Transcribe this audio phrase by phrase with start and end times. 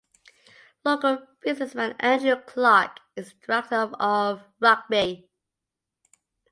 [0.83, 5.29] Local businessman Andrew Clark is the Director of Rugby.